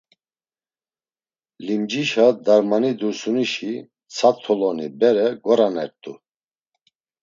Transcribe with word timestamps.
Limcişa 1.65 2.25
Darmani 2.45 2.91
Dursunişi 2.99 3.73
mtsa 3.83 4.29
toloni 4.43 4.87
bere 4.99 5.27
goranert̆u. 5.43 6.13